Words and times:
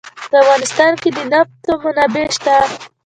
په 0.29 0.35
افغانستان 0.43 0.91
کې 1.01 1.09
د 1.15 1.17
نفت 1.31 1.65
منابع 1.81 2.25
شته. 2.35 2.55